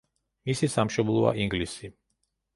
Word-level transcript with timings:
მისი 0.49 0.69
სამშობლოა 0.77 1.35
ინგლისი. 1.45 1.93